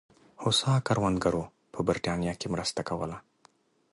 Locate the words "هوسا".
0.43-0.73